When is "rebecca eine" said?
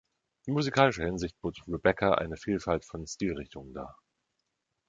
1.67-2.35